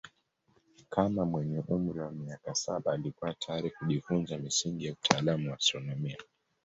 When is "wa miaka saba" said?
1.99-2.93